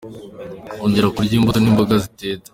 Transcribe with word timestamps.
Ongera 0.83 1.13
kurya 1.15 1.33
imbuto 1.37 1.57
n`imboga 1.61 1.93
zitetse. 2.03 2.49